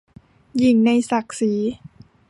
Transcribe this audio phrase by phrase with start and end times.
[0.57, 1.53] หยิ่งในศักดิ์ศรี